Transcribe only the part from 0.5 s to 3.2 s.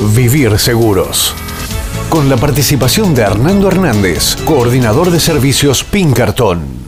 Seguros. Con la participación